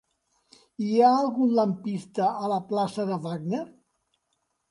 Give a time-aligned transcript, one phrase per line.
[0.85, 3.63] Hi ha algun lampista a la plaça de Wagner?